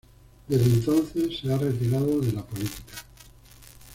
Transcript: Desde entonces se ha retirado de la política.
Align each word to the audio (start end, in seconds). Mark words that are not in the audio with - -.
Desde 0.47 0.65
entonces 0.65 1.37
se 1.39 1.53
ha 1.53 1.59
retirado 1.59 2.21
de 2.21 2.31
la 2.31 2.43
política. 2.43 3.05